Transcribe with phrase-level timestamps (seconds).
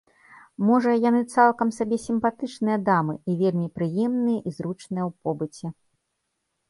[0.69, 5.67] Можа, яны цалкам сабе сімпатычныя дамы і вельмі прыемныя і зручныя ў побыце.